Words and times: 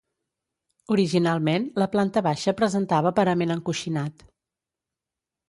Originalment 0.95 1.67
la 1.81 1.87
planta 1.97 2.23
baixa 2.29 2.55
presentava 2.63 3.13
parament 3.21 3.57
encoixinat. 3.59 4.27